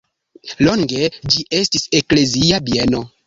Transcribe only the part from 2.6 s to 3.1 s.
bieno.